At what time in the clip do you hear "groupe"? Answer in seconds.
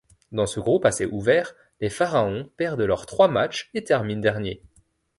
0.59-0.85